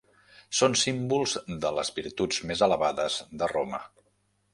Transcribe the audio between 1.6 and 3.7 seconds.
de les virtuts més elevades de